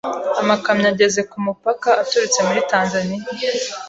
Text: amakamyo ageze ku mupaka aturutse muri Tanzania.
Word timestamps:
amakamyo 0.41 0.87
ageze 0.93 1.21
ku 1.29 1.37
mupaka 1.45 1.89
aturutse 2.01 2.39
muri 2.47 2.61
Tanzania. 2.71 3.21